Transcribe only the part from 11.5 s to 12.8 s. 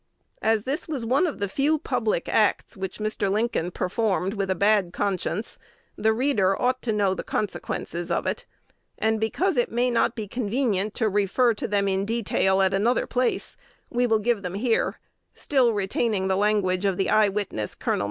to them in detail at